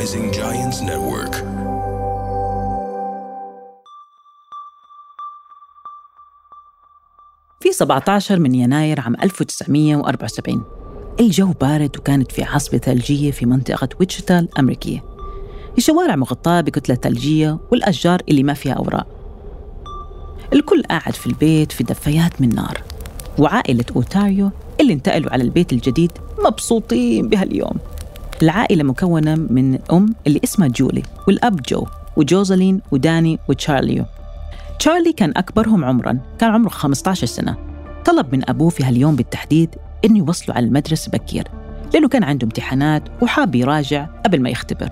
Rising 0.00 0.32
Giants 0.32 0.80
Network. 0.80 1.34
في 7.60 7.72
17 7.72 8.38
من 8.38 8.54
يناير 8.54 9.00
عام 9.00 9.14
1974 9.22 10.64
الجو 11.20 11.52
بارد 11.52 11.96
وكانت 11.98 12.32
في 12.32 12.42
عاصفة 12.42 12.78
ثلجية 12.78 13.30
في 13.30 13.46
منطقة 13.46 13.88
ويتشتا 14.00 14.38
الأمريكية 14.38 15.04
الشوارع 15.78 16.16
مغطاة 16.16 16.60
بكتلة 16.60 16.94
ثلجية 16.94 17.58
والأشجار 17.72 18.22
اللي 18.28 18.42
ما 18.42 18.54
فيها 18.54 18.72
أوراق. 18.72 19.06
الكل 20.52 20.82
قاعد 20.82 21.14
في 21.14 21.26
البيت 21.26 21.72
في 21.72 21.84
دفايات 21.84 22.40
من 22.40 22.54
نار. 22.54 22.82
وعائلة 23.38 23.84
أوتاريو 23.96 24.50
اللي 24.80 24.92
انتقلوا 24.92 25.32
على 25.32 25.42
البيت 25.42 25.72
الجديد 25.72 26.12
مبسوطين 26.44 27.28
بهاليوم. 27.28 27.76
العائلة 28.42 28.84
مكونة 28.84 29.34
من 29.34 29.78
أم 29.92 30.14
اللي 30.26 30.40
اسمها 30.44 30.68
جولي 30.68 31.02
والأب 31.28 31.62
جو 31.62 31.86
وجوزلين 32.16 32.80
وداني 32.90 33.38
وتشارليو. 33.48 34.04
تشارلي 34.78 35.12
كان 35.12 35.32
أكبرهم 35.36 35.84
عمراً 35.84 36.18
كان 36.38 36.50
عمره 36.50 36.68
15 36.68 37.26
سنة. 37.26 37.56
طلب 38.04 38.34
من 38.34 38.50
أبوه 38.50 38.68
في 38.70 38.84
هاليوم 38.84 39.16
بالتحديد 39.16 39.74
إنه 40.04 40.18
يوصلوا 40.18 40.56
على 40.56 40.66
المدرسة 40.66 41.10
بكير 41.10 41.48
لأنه 41.94 42.08
كان 42.08 42.24
عنده 42.24 42.44
امتحانات 42.44 43.02
وحاب 43.22 43.54
يراجع 43.54 44.06
قبل 44.24 44.42
ما 44.42 44.50
يختبر. 44.50 44.88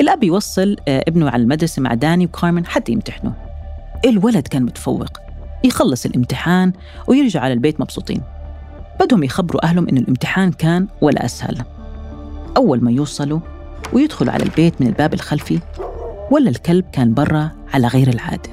الأب 0.00 0.24
يوصل 0.24 0.76
آه، 0.88 1.04
ابنه 1.08 1.30
على 1.30 1.42
المدرسة 1.42 1.82
مع 1.82 1.94
داني 1.94 2.24
وكارمن 2.24 2.66
حتى 2.66 2.92
يمتحنوا 2.92 3.32
الولد 4.04 4.48
كان 4.48 4.62
متفوق 4.62 5.18
يخلص 5.64 6.06
الامتحان 6.06 6.72
ويرجع 7.06 7.40
على 7.40 7.52
البيت 7.52 7.80
مبسوطين. 7.80 8.22
بدهم 9.00 9.22
يخبروا 9.24 9.64
أهلهم 9.64 9.88
إنه 9.88 10.00
الامتحان 10.00 10.52
كان 10.52 10.86
ولا 11.00 11.24
أسهل. 11.24 11.75
أول 12.56 12.84
ما 12.84 12.90
يوصلوا 12.90 13.40
ويدخلوا 13.92 14.32
على 14.32 14.44
البيت 14.44 14.80
من 14.80 14.86
الباب 14.86 15.14
الخلفي 15.14 15.60
ولا 16.30 16.50
الكلب 16.50 16.84
كان 16.92 17.14
برا 17.14 17.50
على 17.74 17.86
غير 17.86 18.08
العادة 18.08 18.50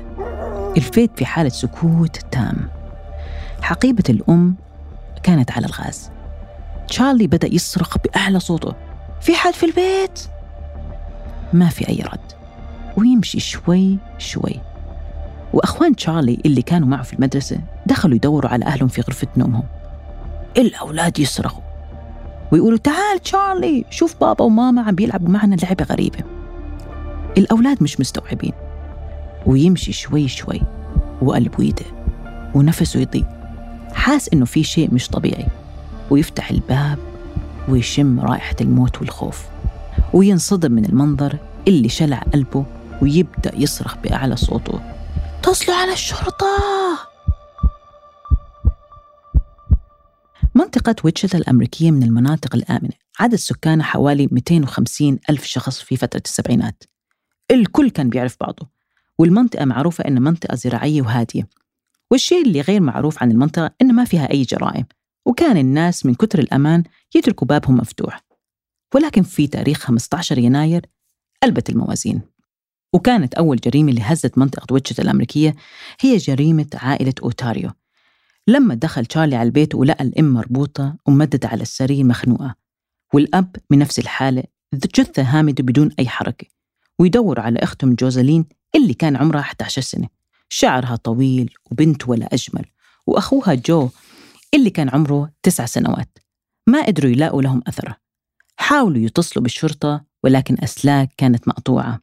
البيت 0.77 1.11
في 1.15 1.25
حالة 1.25 1.49
سكوت 1.49 2.17
تام. 2.31 2.69
حقيبة 3.61 4.03
الأم 4.09 4.55
كانت 5.23 5.51
على 5.51 5.65
الغاز. 5.65 6.11
تشارلي 6.87 7.27
بدأ 7.27 7.53
يصرخ 7.53 7.97
بأعلى 7.97 8.39
صوته 8.39 8.73
في 9.21 9.35
حد 9.35 9.53
في 9.53 9.65
البيت؟ 9.65 10.19
ما 11.53 11.69
في 11.69 11.89
أي 11.89 12.03
رد. 12.13 12.31
ويمشي 12.97 13.39
شوي 13.39 13.97
شوي. 14.17 14.59
وأخوان 15.53 15.95
تشارلي 15.95 16.39
اللي 16.45 16.61
كانوا 16.61 16.87
معه 16.87 17.03
في 17.03 17.13
المدرسة 17.13 17.59
دخلوا 17.85 18.15
يدوروا 18.15 18.51
على 18.51 18.65
أهلهم 18.65 18.87
في 18.87 19.01
غرفة 19.01 19.27
نومهم. 19.37 19.63
الأولاد 20.57 21.19
يصرخوا. 21.19 21.62
ويقولوا 22.53 22.77
تعال 22.77 23.19
تشارلي 23.19 23.85
شوف 23.89 24.15
بابا 24.21 24.45
وماما 24.45 24.81
عم 24.81 24.95
بيلعبوا 24.95 25.29
معنا 25.29 25.55
لعبة 25.55 25.83
غريبة. 25.83 26.19
الأولاد 27.37 27.83
مش 27.83 27.99
مستوعبين. 27.99 28.53
ويمشي 29.45 29.93
شوي 29.93 30.27
شوي 30.27 30.61
وقلبه 31.21 31.63
يضيق 31.63 31.93
ونفسه 32.55 32.99
يضيق 32.99 33.25
حاس 33.93 34.29
إنه 34.33 34.45
في 34.45 34.63
شيء 34.63 34.93
مش 34.93 35.07
طبيعي. 35.07 35.45
ويفتح 36.09 36.51
الباب 36.51 36.97
ويشم 37.69 38.19
رائحة 38.19 38.55
الموت 38.61 38.99
والخوف. 39.01 39.45
وينصدم 40.13 40.71
من 40.71 40.85
المنظر 40.85 41.37
اللي 41.67 41.89
شلع 41.89 42.17
قلبه 42.33 42.65
ويبدأ 43.01 43.51
يصرخ 43.57 43.95
بأعلى 44.03 44.35
صوته. 44.35 44.79
اتصلوا 45.39 45.77
على 45.77 45.93
الشرطة! 45.93 47.12
منطقة 50.75 50.95
ويتشتا 51.03 51.37
الأمريكية 51.37 51.91
من 51.91 52.03
المناطق 52.03 52.55
الآمنة. 52.55 52.91
عدد 53.19 53.35
سكانها 53.35 53.85
حوالي 53.85 54.27
250 54.31 55.19
ألف 55.29 55.45
شخص 55.45 55.81
في 55.81 55.97
فترة 55.97 56.21
السبعينات. 56.25 56.83
الكل 57.51 57.89
كان 57.89 58.09
بيعرف 58.09 58.37
بعضه 58.41 58.69
والمنطقة 59.17 59.65
معروفة 59.65 60.03
إنها 60.07 60.19
منطقة 60.19 60.55
زراعية 60.55 61.01
وهادية. 61.01 61.47
والشيء 62.11 62.41
اللي 62.41 62.61
غير 62.61 62.81
معروف 62.81 63.23
عن 63.23 63.31
المنطقة 63.31 63.71
إن 63.81 63.95
ما 63.95 64.05
فيها 64.05 64.31
أي 64.31 64.41
جرائم 64.41 64.85
وكان 65.25 65.57
الناس 65.57 66.05
من 66.05 66.15
كتر 66.15 66.39
الأمان 66.39 66.83
يتركوا 67.15 67.47
بابهم 67.47 67.77
مفتوح. 67.77 68.21
ولكن 68.95 69.23
في 69.23 69.47
تاريخ 69.47 69.79
15 69.79 70.37
يناير 70.37 70.85
قلبت 71.43 71.69
الموازين. 71.69 72.21
وكانت 72.93 73.33
أول 73.33 73.57
جريمة 73.57 73.89
اللي 73.89 74.01
هزت 74.01 74.37
منطقة 74.37 74.73
ويتشتا 74.73 75.03
الأمريكية 75.03 75.55
هي 75.99 76.17
جريمة 76.17 76.67
عائلة 76.73 77.13
أوتاريو. 77.23 77.71
لما 78.47 78.75
دخل 78.75 79.05
تشارلي 79.05 79.35
على 79.35 79.47
البيت 79.47 79.75
ولقى 79.75 80.03
الأم 80.03 80.33
مربوطة 80.33 80.97
وممددة 81.07 81.47
على 81.47 81.61
السرير 81.61 82.03
مخنوقة 82.03 82.55
والأب 83.13 83.55
بنفس 83.69 83.99
الحالة 83.99 84.43
جثة 84.73 85.23
هامدة 85.23 85.63
بدون 85.63 85.91
أي 85.99 86.07
حركة 86.07 86.47
ويدور 86.99 87.39
على 87.39 87.59
أختهم 87.59 87.95
جوزلين 87.95 88.45
اللي 88.75 88.93
كان 88.93 89.15
عمرها 89.15 89.39
11 89.39 89.81
سنة. 89.81 90.07
شعرها 90.49 90.95
طويل 90.95 91.53
وبنت 91.71 92.09
ولا 92.09 92.25
أجمل 92.33 92.65
وأخوها 93.07 93.53
جو 93.53 93.89
اللي 94.53 94.69
كان 94.69 94.89
عمره 94.89 95.31
تسع 95.43 95.65
سنوات. 95.65 96.17
ما 96.67 96.85
قدروا 96.85 97.11
يلاقوا 97.11 97.41
لهم 97.41 97.63
أثره 97.67 97.97
حاولوا 98.57 99.01
يتصلوا 99.05 99.43
بالشرطة 99.43 100.05
ولكن 100.23 100.57
أسلاك 100.63 101.09
كانت 101.17 101.47
مقطوعة. 101.47 101.99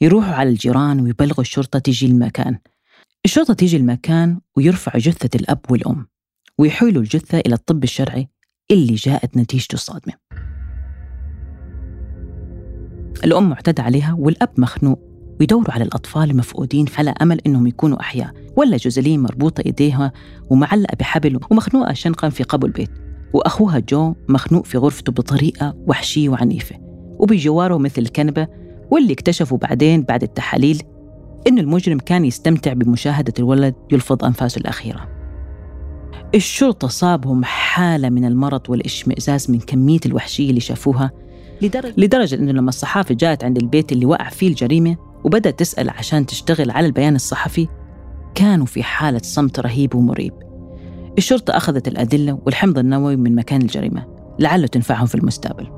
يروحوا 0.00 0.34
على 0.34 0.48
الجيران 0.50 1.00
ويبلغوا 1.00 1.40
الشرطة 1.40 1.78
تيجي 1.78 2.06
المكان. 2.06 2.58
الشرطة 3.26 3.54
تيجي 3.54 3.76
المكان 3.76 4.40
ويرفعوا 4.56 5.00
جثة 5.00 5.30
الأب 5.34 5.60
والأم 5.70 6.06
ويحولوا 6.58 7.02
الجثة 7.02 7.38
إلى 7.38 7.54
الطب 7.54 7.84
الشرعي 7.84 8.28
اللي 8.70 8.94
جاءت 8.94 9.36
نتيجته 9.36 9.74
الصادمة. 9.74 10.14
الأم 13.24 13.48
معتدى 13.50 13.82
عليها 13.82 14.16
والأب 14.18 14.50
مخنوق 14.58 15.00
ويدوروا 15.40 15.74
على 15.74 15.84
الأطفال 15.84 16.30
المفقودين 16.30 16.86
على 16.98 17.14
أمل 17.22 17.40
إنهم 17.46 17.66
يكونوا 17.66 18.00
أحياء 18.00 18.32
ولا 18.56 18.76
جوزلين 18.76 19.22
مربوطة 19.22 19.62
إيديها 19.66 20.12
ومعلقة 20.50 20.96
بحبل 20.96 21.40
ومخنوقة 21.50 21.92
شنقا 21.92 22.28
في 22.28 22.42
قبو 22.42 22.66
البيت. 22.66 22.90
وأخوها 23.32 23.78
جو 23.78 24.14
مخنوق 24.28 24.64
في 24.64 24.78
غرفته 24.78 25.12
بطريقة 25.12 25.74
وحشية 25.86 26.28
وعنيفة 26.28 26.76
وبجواره 27.18 27.78
مثل 27.78 28.02
الكنبة 28.02 28.48
واللي 28.90 29.12
اكتشفوا 29.12 29.58
بعدين 29.58 30.02
بعد 30.02 30.22
التحاليل 30.22 30.82
إن 31.48 31.58
المجرم 31.58 31.98
كان 31.98 32.24
يستمتع 32.24 32.72
بمشاهدة 32.72 33.34
الولد 33.38 33.74
يلفظ 33.92 34.24
أنفاسه 34.24 34.58
الأخيرة. 34.58 35.08
الشرطة 36.34 36.88
صابهم 36.88 37.44
حالة 37.44 38.08
من 38.08 38.24
المرض 38.24 38.60
والاشمئزاز 38.68 39.50
من 39.50 39.58
كمية 39.58 40.00
الوحشية 40.06 40.50
اللي 40.50 40.60
شافوها 40.60 41.10
لدرجة, 41.62 41.94
لدرجة 41.96 42.34
إنه 42.34 42.52
لما 42.52 42.68
الصحافة 42.68 43.14
جاءت 43.14 43.44
عند 43.44 43.56
البيت 43.56 43.92
اللي 43.92 44.06
وقع 44.06 44.28
فيه 44.28 44.48
الجريمة 44.48 44.96
وبدأت 45.24 45.58
تسأل 45.58 45.90
عشان 45.90 46.26
تشتغل 46.26 46.70
على 46.70 46.86
البيان 46.86 47.14
الصحفي 47.14 47.68
كانوا 48.34 48.66
في 48.66 48.82
حالة 48.82 49.20
صمت 49.22 49.60
رهيب 49.60 49.94
ومريب. 49.94 50.32
الشرطة 51.18 51.56
أخذت 51.56 51.88
الأدلة 51.88 52.38
والحمض 52.46 52.78
النووي 52.78 53.16
من 53.16 53.34
مكان 53.34 53.62
الجريمة 53.62 54.06
لعله 54.38 54.66
تنفعهم 54.66 55.06
في 55.06 55.14
المستقبل. 55.14 55.75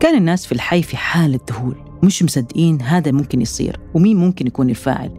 كان 0.00 0.18
الناس 0.18 0.46
في 0.46 0.52
الحي 0.52 0.82
في 0.82 0.96
حالة 0.96 1.40
ذهول 1.50 1.76
مش 2.02 2.22
مصدقين 2.22 2.82
هذا 2.82 3.12
ممكن 3.12 3.40
يصير 3.40 3.80
ومين 3.94 4.16
ممكن 4.16 4.46
يكون 4.46 4.70
الفاعل. 4.70 5.10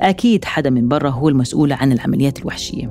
أكيد 0.00 0.44
حدا 0.44 0.70
من 0.70 0.88
برا 0.88 1.10
هو 1.10 1.28
المسؤول 1.28 1.72
عن 1.72 1.92
العمليات 1.92 2.38
الوحشية. 2.38 2.86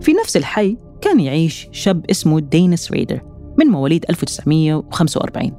في 0.00 0.12
نفس 0.12 0.36
الحي 0.36 0.76
كان 1.00 1.20
يعيش 1.20 1.68
شاب 1.72 2.10
اسمه 2.10 2.40
دينيس 2.40 2.92
ريدر 2.92 3.20
من 3.58 3.66
مواليد 3.66 4.04
1945 4.10 5.52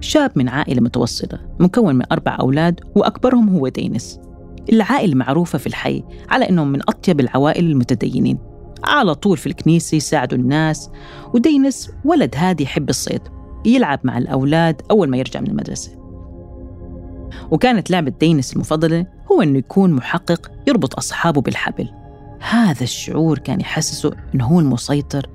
شاب 0.00 0.30
من 0.36 0.48
عائلة 0.48 0.80
متوسطة 0.80 1.38
مكون 1.60 1.94
من 1.94 2.04
أربع 2.12 2.36
أولاد 2.40 2.80
وأكبرهم 2.96 3.48
هو 3.48 3.68
دينيس. 3.68 4.18
العائلة 4.72 5.14
معروفة 5.14 5.58
في 5.58 5.66
الحي 5.66 6.04
على 6.28 6.48
أنهم 6.48 6.72
من 6.72 6.80
أطيب 6.88 7.20
العوائل 7.20 7.64
المتدينين. 7.70 8.38
على 8.84 9.14
طول 9.14 9.36
في 9.36 9.46
الكنيسة 9.46 9.96
يساعدوا 9.96 10.38
الناس 10.38 10.90
ودينيس 11.34 11.90
ولد 12.04 12.34
هادي 12.36 12.64
يحب 12.64 12.88
الصيد. 12.88 13.20
يلعب 13.64 14.00
مع 14.04 14.18
الأولاد 14.18 14.82
أول 14.90 15.08
ما 15.08 15.16
يرجع 15.16 15.40
من 15.40 15.46
المدرسة. 15.46 16.02
وكانت 17.50 17.90
لعبة 17.90 18.12
دينيس 18.20 18.52
المفضلة 18.52 19.06
هو 19.32 19.42
أنه 19.42 19.58
يكون 19.58 19.92
محقق 19.92 20.50
يربط 20.68 20.96
أصحابه 20.96 21.40
بالحبل. 21.40 21.88
هذا 22.50 22.82
الشعور 22.82 23.38
كان 23.38 23.60
يحسسه 23.60 24.10
أنه 24.34 24.46
هو 24.46 24.60
المسيطر 24.60 25.26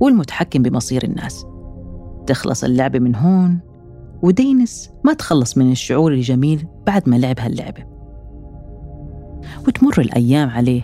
والمتحكم 0.00 0.62
بمصير 0.62 1.04
الناس. 1.04 1.46
تخلص 2.26 2.64
اللعبة 2.64 2.98
من 2.98 3.14
هون 3.14 3.58
ودينيس 4.22 4.90
ما 5.04 5.12
تخلص 5.12 5.58
من 5.58 5.72
الشعور 5.72 6.12
الجميل 6.12 6.66
بعد 6.86 7.08
ما 7.08 7.16
لعب 7.16 7.40
هاللعبة. 7.40 7.84
وتمر 9.66 9.94
الأيام 9.98 10.50
عليه 10.50 10.82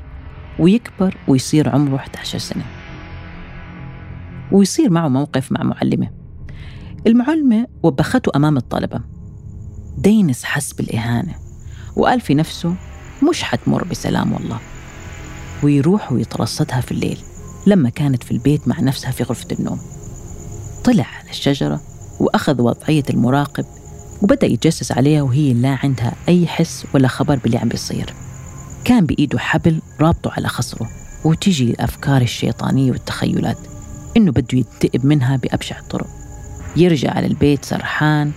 ويكبر 0.59 1.17
ويصير 1.29 1.69
عمره 1.69 1.97
11 1.97 2.39
سنة. 2.39 2.65
ويصير 4.53 4.91
معه 4.91 5.09
موقف 5.09 5.53
مع 5.53 5.62
معلمة. 5.62 6.16
المعلمة 7.06 7.67
وبخته 7.82 8.32
أمام 8.37 8.56
الطلبة. 8.56 9.00
دينس 9.99 10.44
حس 10.44 10.73
بالإهانة 10.73 11.35
وقال 11.97 12.20
في 12.20 12.35
نفسه 12.35 12.75
مش 13.31 13.43
حتمر 13.43 13.85
بسلام 13.85 14.32
والله. 14.32 14.58
ويروح 15.62 16.12
ويترصدها 16.12 16.81
في 16.81 16.93
الليل 16.93 17.19
لما 17.67 17.88
كانت 17.88 18.23
في 18.23 18.31
البيت 18.31 18.69
مع 18.69 18.81
نفسها 18.81 19.11
في 19.11 19.23
غرفة 19.23 19.47
النوم. 19.58 19.81
طلع 20.85 21.06
على 21.20 21.31
الشجرة 21.31 21.81
وأخذ 22.20 22.62
وضعية 22.62 23.05
المراقب 23.11 23.64
وبدأ 24.23 24.47
يتجسس 24.47 24.93
عليها 24.93 25.23
وهي 25.23 25.53
لا 25.53 25.79
عندها 25.82 26.12
أي 26.29 26.47
حس 26.47 26.87
ولا 26.94 27.08
خبر 27.08 27.37
باللي 27.37 27.58
عم 27.58 27.69
بيصير. 27.69 28.14
كان 28.85 29.06
بإيده 29.06 29.38
حبل 29.38 29.81
رابطه 30.00 30.31
على 30.32 30.49
خصره 30.49 30.88
وتجي 31.25 31.70
الأفكار 31.70 32.23
الشيطانية 32.23 32.91
والتخيلات 32.91 33.58
إنه 34.17 34.32
بده 34.32 34.58
ينتقم 34.58 35.06
منها 35.06 35.37
بأبشع 35.37 35.79
الطرق 35.79 36.25
يرجع 36.76 37.11
على 37.11 37.26
البيت 37.26 37.64
سرحان 37.64 38.32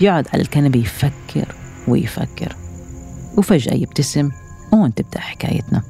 يقعد 0.00 0.28
على 0.32 0.42
الكنبة 0.42 0.78
يفكر 0.78 1.54
ويفكر 1.88 2.56
وفجأة 3.38 3.74
يبتسم 3.74 4.30
وهون 4.72 4.94
تبدأ 4.94 5.20
حكايتنا. 5.20 5.82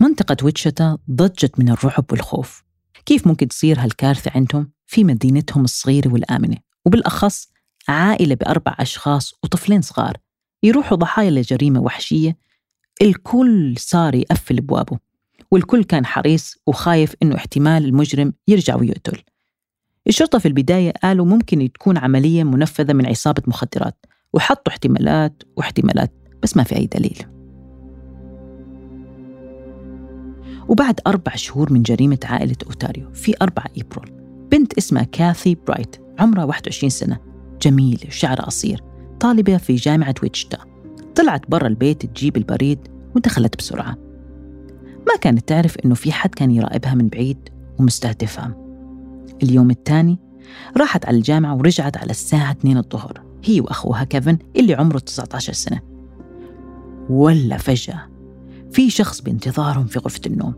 منطقة 0.00 0.36
ويتشتا 0.44 0.98
ضجت 1.10 1.58
من 1.58 1.68
الرعب 1.68 2.04
والخوف. 2.10 2.64
كيف 3.06 3.26
ممكن 3.26 3.48
تصير 3.48 3.80
هالكارثة 3.80 4.30
عندهم 4.34 4.70
في 4.86 5.04
مدينتهم 5.04 5.64
الصغيرة 5.64 6.08
والآمنة؟ 6.12 6.56
وبالأخص 6.84 7.48
عائلة 7.88 8.34
بأربع 8.34 8.76
أشخاص 8.78 9.34
وطفلين 9.44 9.82
صغار 9.82 10.16
يروحوا 10.62 10.96
ضحايا 10.96 11.30
لجريمة 11.30 11.80
وحشية 11.80 12.36
الكل 13.02 13.74
صار 13.78 14.14
يقفل 14.14 14.58
أبوابه 14.58 14.98
والكل 15.50 15.84
كان 15.84 16.06
حريص 16.06 16.58
وخايف 16.66 17.14
إنه 17.22 17.36
احتمال 17.36 17.84
المجرم 17.84 18.32
يرجع 18.48 18.76
ويقتل. 18.76 19.22
الشرطة 20.06 20.38
في 20.38 20.48
البداية 20.48 20.92
قالوا 21.02 21.26
ممكن 21.26 21.72
تكون 21.72 21.98
عملية 21.98 22.44
منفذة 22.44 22.92
من 22.92 23.06
عصابة 23.06 23.42
مخدرات 23.46 24.06
وحطوا 24.32 24.72
احتمالات 24.72 25.42
واحتمالات 25.56 26.12
بس 26.42 26.56
ما 26.56 26.62
في 26.62 26.76
أي 26.76 26.86
دليل. 26.86 27.26
وبعد 30.68 31.00
أربع 31.06 31.34
شهور 31.34 31.72
من 31.72 31.82
جريمة 31.82 32.18
عائلة 32.24 32.56
أوتاريو 32.66 33.12
في 33.12 33.34
4 33.42 33.64
إبريل 33.78 34.14
بنت 34.50 34.78
اسمها 34.78 35.02
كاثي 35.02 35.54
برايت 35.54 35.96
عمرها 36.18 36.44
21 36.44 36.90
سنة 36.90 37.18
جميلة 37.62 38.10
شعرها 38.10 38.44
قصير 38.44 38.80
طالبة 39.20 39.56
في 39.56 39.74
جامعة 39.74 40.14
ويتشتا. 40.22 40.73
طلعت 41.14 41.50
برا 41.50 41.66
البيت 41.66 42.06
تجيب 42.06 42.36
البريد 42.36 42.78
ودخلت 43.16 43.58
بسرعة. 43.58 43.96
ما 45.06 45.16
كانت 45.20 45.48
تعرف 45.48 45.76
إنه 45.84 45.94
في 45.94 46.12
حد 46.12 46.34
كان 46.34 46.50
يراقبها 46.50 46.94
من 46.94 47.08
بعيد 47.08 47.38
ومستهدفها. 47.78 48.56
اليوم 49.42 49.70
الثاني 49.70 50.18
راحت 50.76 51.06
على 51.06 51.16
الجامعة 51.16 51.54
ورجعت 51.56 51.96
على 51.96 52.10
الساعة 52.10 52.50
2 52.50 52.76
الظهر 52.76 53.22
هي 53.44 53.60
وأخوها 53.60 54.04
كيفن 54.04 54.38
اللي 54.56 54.74
عمره 54.74 54.98
19 54.98 55.52
سنة. 55.52 55.80
ولا 57.10 57.56
فجأة 57.56 58.08
في 58.72 58.90
شخص 58.90 59.20
بانتظارهم 59.20 59.86
في 59.86 59.98
غرفة 59.98 60.20
النوم. 60.26 60.54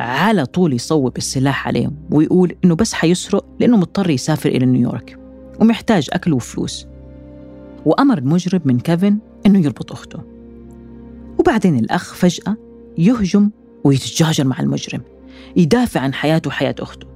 على 0.00 0.46
طول 0.46 0.72
يصوب 0.72 1.16
السلاح 1.16 1.68
عليهم 1.68 1.96
ويقول 2.10 2.56
إنه 2.64 2.74
بس 2.74 2.92
حيسرق 2.92 3.44
لأنه 3.60 3.76
مضطر 3.76 4.10
يسافر 4.10 4.48
إلى 4.48 4.66
نيويورك 4.66 5.18
ومحتاج 5.60 6.08
أكل 6.12 6.32
وفلوس. 6.32 6.86
وأمر 7.84 8.18
المجرم 8.18 8.60
من 8.64 8.80
كيفن 8.80 9.18
إنه 9.46 9.58
يربط 9.58 9.92
أخته. 9.92 10.18
وبعدين 11.38 11.78
الأخ 11.78 12.14
فجأة 12.14 12.56
يهجم 12.98 13.50
ويتجاجر 13.84 14.44
مع 14.44 14.60
المجرم 14.60 15.00
يدافع 15.56 16.00
عن 16.00 16.14
حياته 16.14 16.48
وحياة 16.48 16.74
أخته. 16.80 17.06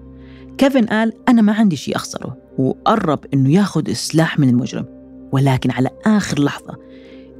كيفن 0.58 0.86
قال 0.86 1.12
أنا 1.28 1.42
ما 1.42 1.52
عندي 1.52 1.76
شيء 1.76 1.96
أخسره. 1.96 2.36
وقرب 2.58 3.18
إنه 3.34 3.50
ياخذ 3.50 3.88
السلاح 3.88 4.38
من 4.38 4.48
المجرم. 4.48 4.86
ولكن 5.32 5.70
على 5.70 5.90
آخر 6.06 6.42
لحظة 6.42 6.76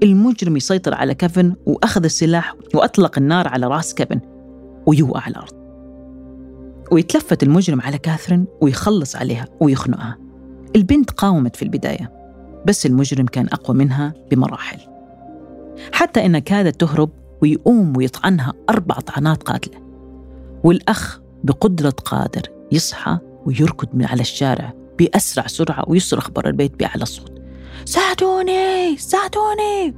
المجرم 0.03 0.57
يسيطر 0.57 0.95
على 0.95 1.15
كيفن 1.15 1.55
وأخذ 1.67 2.05
السلاح 2.05 2.55
وأطلق 2.75 3.19
النار 3.19 3.49
على 3.49 3.67
رأس 3.67 3.95
كيفن 3.95 4.21
ويوقع 4.87 5.21
على 5.21 5.33
الأرض. 5.33 5.53
ويتلفت 6.93 7.43
المجرم 7.43 7.81
على 7.81 7.99
كاثرين 7.99 8.47
ويخلص 8.61 9.17
عليها 9.17 9.47
ويخنقها. 9.61 10.19
البنت 10.77 11.11
قاومت 11.11 11.57
في 11.57 11.63
البداية. 11.63 12.20
بس 12.67 12.87
المجرم 12.87 13.27
كان 13.27 13.47
أقوى 13.47 13.77
منها 13.77 14.15
بمراحل. 14.31 14.79
حتى 15.93 16.27
إنها 16.27 16.41
كادت 16.41 16.81
تهرب 16.81 17.11
ويقوم 17.43 17.97
ويطعنها 17.97 18.53
أربع 18.71 18.95
طعنات 18.95 19.43
قاتلة. 19.43 19.81
والأخ 20.65 21.21
بقدرة 21.45 21.91
قادر 21.91 22.43
يصحى 22.73 23.19
ويركض 23.47 23.89
من 23.95 24.05
على 24.05 24.21
الشارع 24.21 24.73
بأسرع 24.99 25.47
سرعة 25.47 25.85
ويصرخ 25.89 26.31
برا 26.31 26.49
البيت 26.49 26.79
بأعلى 26.79 27.05
صوت. 27.05 27.33
ساعدوني! 27.85 28.97
ساعدوني! 28.97 29.95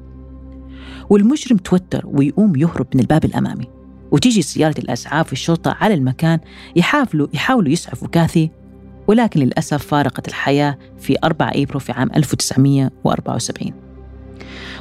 والمجرم 1.10 1.56
توتر 1.56 2.02
ويقوم 2.06 2.56
يهرب 2.56 2.86
من 2.94 3.00
الباب 3.00 3.24
الأمامي. 3.24 3.68
وتيجي 4.10 4.42
سيارة 4.42 4.74
الأسعاف 4.78 5.30
والشرطة 5.30 5.76
على 5.80 5.94
المكان 5.94 6.38
يحاولوا 6.76 7.26
يحاولوا 7.34 7.72
يسعفوا 7.72 8.08
كاثي 8.08 8.50
ولكن 9.06 9.40
للأسف 9.40 9.86
فارقت 9.86 10.28
الحياة 10.28 10.78
في 10.98 11.16
4 11.24 11.48
أبريل 11.48 11.80
في 11.80 11.92
عام 11.92 12.10
1974 12.16 13.72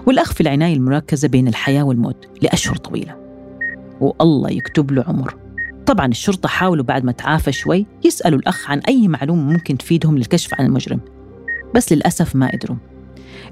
والأخ 0.05 0.33
في 0.33 0.41
العناية 0.41 0.73
المركزة 0.73 1.27
بين 1.27 1.47
الحياة 1.47 1.83
والموت 1.83 2.27
لأشهر 2.41 2.75
طويلة. 2.75 3.15
والله 3.99 4.51
يكتب 4.51 4.91
له 4.91 5.03
عمر. 5.07 5.35
طبعا 5.85 6.05
الشرطة 6.05 6.49
حاولوا 6.49 6.85
بعد 6.85 7.03
ما 7.03 7.11
تعافى 7.11 7.51
شوي 7.51 7.85
يسألوا 8.05 8.39
الأخ 8.39 8.71
عن 8.71 8.79
أي 8.79 9.07
معلومة 9.07 9.41
ممكن 9.41 9.77
تفيدهم 9.77 10.17
للكشف 10.17 10.53
عن 10.59 10.65
المجرم. 10.65 10.99
بس 11.75 11.93
للأسف 11.93 12.35
ما 12.35 12.51
قدروا. 12.51 12.77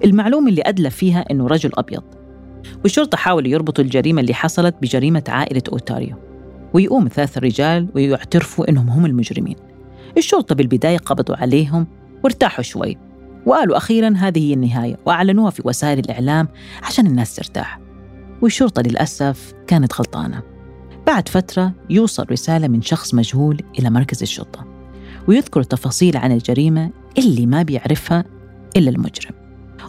المعلومة 0.05 0.49
اللي 0.49 0.61
أدلى 0.65 0.89
فيها 0.89 1.25
أنه 1.31 1.47
رجل 1.47 1.71
أبيض. 1.73 2.03
والشرطة 2.83 3.17
حاولوا 3.17 3.49
يربطوا 3.49 3.83
الجريمة 3.83 4.21
اللي 4.21 4.33
حصلت 4.33 4.75
بجريمة 4.81 5.23
عائلة 5.27 5.63
أوتاريو. 5.71 6.15
ويقوم 6.73 7.07
ثلاث 7.07 7.37
رجال 7.37 7.87
ويعترفوا 7.95 8.69
أنهم 8.69 8.89
هم 8.89 9.05
المجرمين. 9.05 9.55
الشرطة 10.19 10.55
بالبداية 10.55 10.97
قبضوا 10.97 11.35
عليهم 11.35 11.87
وارتاحوا 12.23 12.63
شوي. 12.63 12.97
وقالوا 13.45 13.77
أخيرا 13.77 14.13
هذه 14.17 14.49
هي 14.49 14.53
النهاية 14.53 14.97
وأعلنوها 15.05 15.49
في 15.49 15.61
وسائل 15.65 15.99
الإعلام 15.99 16.47
عشان 16.83 17.07
الناس 17.07 17.35
ترتاح. 17.35 17.79
والشرطة 18.41 18.81
للأسف 18.81 19.53
كانت 19.67 19.93
غلطانة. 19.93 20.41
بعد 21.07 21.29
فترة 21.29 21.71
يوصل 21.89 22.25
رسالة 22.31 22.67
من 22.67 22.81
شخص 22.81 23.13
مجهول 23.13 23.61
إلى 23.79 23.89
مركز 23.89 24.21
الشرطة 24.21 24.65
ويذكر 25.27 25.63
تفاصيل 25.63 26.17
عن 26.17 26.31
الجريمة 26.31 26.91
اللي 27.17 27.45
ما 27.45 27.63
بيعرفها 27.63 28.25
إلا 28.77 28.89
المجرم. 28.89 29.35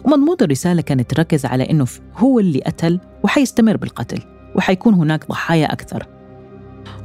ومضمون 0.05 0.37
الرسالة 0.41 0.81
كانت 0.81 1.09
تركز 1.09 1.45
على 1.45 1.69
إنه 1.69 1.87
هو 2.17 2.39
اللي 2.39 2.59
قتل 2.59 2.99
وحيستمر 3.23 3.77
بالقتل 3.77 4.19
وحيكون 4.55 4.93
هناك 4.93 5.27
ضحايا 5.27 5.73
أكثر. 5.73 6.07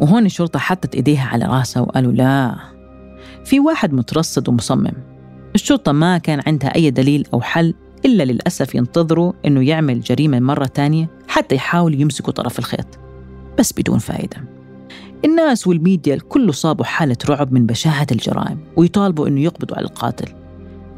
وهون 0.01 0.27
الشرطة 0.27 0.59
حطت 0.59 0.95
إيديها 0.95 1.27
على 1.27 1.45
رأسها 1.45 1.83
وقالوا 1.83 2.13
لا 2.13 2.57
في 3.47 3.61
واحد 3.61 3.93
مترصد 3.93 4.49
ومصمم. 4.49 4.93
الشرطة 5.55 5.93
ما 5.93 6.19
كان 6.19 6.43
عندها 6.47 6.75
أي 6.75 6.91
دليل 6.91 7.27
أو 7.35 7.41
حل 7.41 7.75
إلا 8.05 8.23
للأسف 8.23 8.75
ينتظروا 8.75 9.33
إنه 9.47 9.69
يعمل 9.69 10.01
جريمة 10.01 10.41
مرة 10.41 10.67
تانية 10.67 11.11
حتى 11.29 11.55
يحاولوا 11.55 12.01
يمسكوا 12.01 12.33
طرف 12.33 12.59
الخيط. 12.59 12.87
بس 13.59 13.73
بدون 13.73 13.99
فائدة 13.99 14.37
الناس 15.25 15.67
والميديا 15.67 16.15
الكل 16.15 16.55
صابوا 16.55 16.85
حالة 16.85 17.17
رعب 17.29 17.53
من 17.53 17.67
بشاعة 17.67 18.07
الجرائم 18.13 18.59
ويطالبوا 18.77 19.29
إنه 19.29 19.41
يقبضوا 19.41 19.77
على 19.77 19.87
القاتل. 19.87 20.33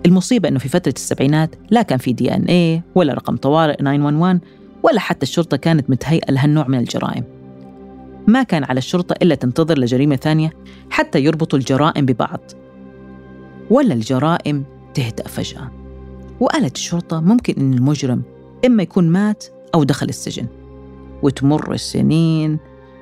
المصيبة 0.06 0.48
إنه 0.48 0.58
في 0.58 0.68
فترة 0.68 0.94
السبعينات 0.96 1.54
لا 1.70 1.82
كان 1.82 1.98
في 1.98 2.12
دي 2.12 2.34
إن 2.34 2.42
إيه 2.44 2.84
ولا 2.94 3.14
رقم 3.14 3.36
طوارئ 3.36 3.76
911 3.76 4.40
ولا 4.82 5.00
حتى 5.00 5.22
الشرطة 5.22 5.56
كانت 5.56 5.90
متهيئة 5.90 6.32
لهالنوع 6.32 6.68
من 6.68 6.78
الجرائم. 6.78 7.37
ما 8.28 8.42
كان 8.42 8.64
على 8.64 8.78
الشرطة 8.78 9.14
إلا 9.22 9.34
تنتظر 9.34 9.78
لجريمة 9.78 10.16
ثانية 10.16 10.52
حتى 10.90 11.20
يربطوا 11.20 11.58
الجرائم 11.58 12.06
ببعض. 12.06 12.40
ولا 13.70 13.94
الجرائم 13.94 14.64
تهدأ 14.94 15.28
فجأة. 15.28 15.70
وقالت 16.40 16.76
الشرطة 16.76 17.20
ممكن 17.20 17.54
إن 17.58 17.74
المجرم 17.74 18.22
إما 18.66 18.82
يكون 18.82 19.08
مات 19.08 19.44
أو 19.74 19.84
دخل 19.84 20.08
السجن. 20.08 20.46
وتمر 21.22 21.72
السنين 21.72 22.58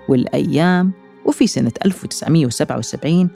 والأيام 0.08 0.92
وفي 1.24 1.46
سنة 1.46 1.72
1977 1.86 3.28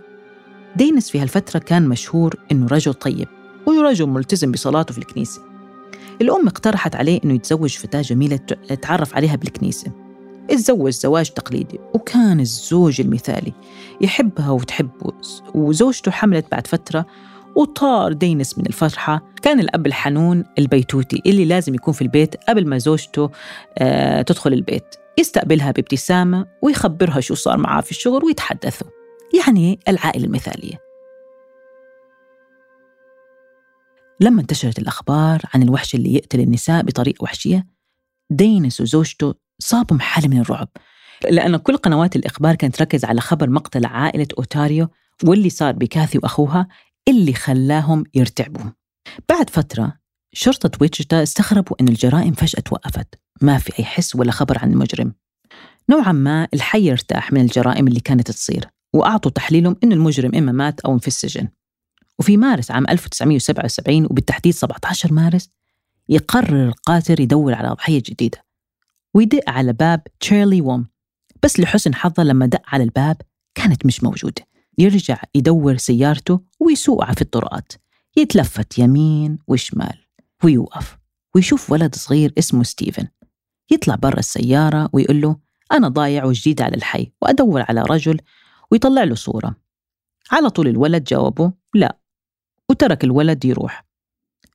دينس 0.76 1.10
في 1.10 1.20
هالفترة 1.20 1.58
كان 1.58 1.88
مشهور 1.88 2.34
إنه 2.52 2.66
رجل 2.66 2.94
طيب 2.94 3.28
ورجل 3.66 4.06
ملتزم 4.06 4.52
بصلاته 4.52 4.92
في 4.92 4.98
الكنيسة. 4.98 5.42
الأم 6.20 6.46
اقترحت 6.46 6.96
عليه 6.96 7.20
إنه 7.24 7.34
يتزوج 7.34 7.76
فتاة 7.76 8.00
جميلة 8.00 8.36
تعرف 8.82 9.14
عليها 9.16 9.36
بالكنيسة. 9.36 9.92
اتزوج 10.50 10.92
زواج 10.92 11.30
تقليدي 11.30 11.78
وكان 11.94 12.40
الزوج 12.40 13.00
المثالي. 13.00 13.52
يحبها 14.00 14.50
وتحبه 14.50 15.12
وزوجته 15.54 16.10
حملت 16.10 16.46
بعد 16.52 16.66
فترة 16.66 17.06
وطار 17.56 18.12
دينس 18.12 18.58
من 18.58 18.66
الفرحة. 18.66 19.22
كان 19.42 19.60
الأب 19.60 19.86
الحنون 19.86 20.44
البيتوتي 20.58 21.22
اللي 21.26 21.44
لازم 21.44 21.74
يكون 21.74 21.94
في 21.94 22.02
البيت 22.02 22.36
قبل 22.48 22.68
ما 22.68 22.78
زوجته 22.78 23.30
آه 23.78 24.22
تدخل 24.22 24.52
البيت. 24.52 24.94
يستقبلها 25.18 25.70
بابتسامة 25.70 26.46
ويخبرها 26.62 27.20
شو 27.20 27.34
صار 27.34 27.56
معاه 27.56 27.80
في 27.80 27.90
الشغل 27.90 28.24
ويتحدثوا. 28.24 28.88
يعني 29.38 29.78
العائلة 29.88 30.24
المثالية. 30.24 30.90
لما 34.20 34.40
انتشرت 34.40 34.78
الأخبار 34.78 35.42
عن 35.54 35.62
الوحش 35.62 35.94
اللي 35.94 36.14
يقتل 36.14 36.40
النساء 36.40 36.82
بطريقة 36.82 37.22
وحشية 37.22 37.66
دينس 38.30 38.80
وزوجته 38.80 39.34
صابهم 39.62 40.00
حالة 40.00 40.28
من 40.28 40.40
الرعب. 40.40 40.68
لأن 41.30 41.56
كل 41.56 41.76
قنوات 41.76 42.16
الإخبار 42.16 42.54
كانت 42.54 42.76
تركز 42.76 43.04
على 43.04 43.20
خبر 43.20 43.50
مقتل 43.50 43.86
عائلة 43.86 44.26
أوتاريو 44.38 44.88
واللي 45.24 45.50
صار 45.50 45.72
بكاثي 45.72 46.18
وأخوها 46.18 46.68
اللي 47.08 47.32
خلاهم 47.32 48.04
يرتعبوا 48.14 48.70
بعد 49.28 49.50
فترة 49.50 49.92
شرطة 50.32 50.70
ويتشتا 50.80 51.22
استغربوا 51.22 51.76
أن 51.80 51.88
الجرائم 51.88 52.32
فجأة 52.32 52.60
توقفت. 52.60 53.14
ما 53.42 53.58
في 53.58 53.78
أي 53.78 53.84
حس 53.84 54.16
ولا 54.16 54.32
خبر 54.32 54.58
عن 54.58 54.72
المجرم. 54.72 55.14
نوعا 55.90 56.12
ما 56.12 56.48
الحي 56.54 56.92
ارتاح 56.92 57.32
من 57.32 57.40
الجرائم 57.40 57.88
اللي 57.88 58.00
كانت 58.00 58.30
تصير 58.30 58.68
وأعطوا 58.92 59.30
تحليلهم 59.30 59.76
أن 59.84 59.92
المجرم 59.92 60.34
إما 60.34 60.52
مات 60.52 60.80
أو 60.80 60.98
في 60.98 61.08
السجن 61.08 61.48
وفي 62.18 62.36
مارس 62.36 62.70
عام 62.70 62.84
1977 62.88 64.04
وبالتحديد 64.04 64.54
17 64.54 65.12
مارس 65.12 65.48
يقرر 66.08 66.68
القاتل 66.68 67.20
يدور 67.20 67.54
على 67.54 67.68
ضحية 67.68 68.02
جديدة. 68.06 68.44
ويدق 69.14 69.50
على 69.50 69.72
باب 69.72 70.02
تشيرلي 70.20 70.60
ووم 70.60 70.86
بس 71.42 71.60
لحسن 71.60 71.94
حظه 71.94 72.22
لما 72.22 72.46
دق 72.46 72.62
على 72.66 72.84
الباب 72.84 73.16
كانت 73.54 73.86
مش 73.86 74.04
موجودة. 74.04 74.42
يرجع 74.78 75.22
يدور 75.34 75.76
سيارته 75.76 76.40
ويسوقها 76.60 77.12
في 77.12 77.22
الطرقات. 77.22 77.72
يتلفت 78.16 78.78
يمين 78.78 79.38
وشمال 79.48 79.98
ويوقف 80.44 80.98
ويشوف 81.34 81.72
ولد 81.72 81.94
صغير 81.94 82.32
اسمه 82.38 82.62
ستيفن. 82.62 83.08
يطلع 83.70 83.94
برا 83.94 84.18
السيارة 84.18 84.90
ويقول 84.92 85.20
له 85.20 85.36
أنا 85.72 85.88
ضايع 85.88 86.24
وجديد 86.24 86.62
على 86.62 86.76
الحي 86.76 87.12
وأدور 87.22 87.64
على 87.68 87.82
رجل 87.82 88.20
ويطلع 88.70 89.04
له 89.04 89.14
صورة. 89.14 89.56
على 90.30 90.50
طول 90.50 90.68
الولد 90.68 91.04
جاوبه 91.04 91.52
لا. 91.74 91.98
وترك 92.70 93.04
الولد 93.04 93.44
يروح. 93.44 93.89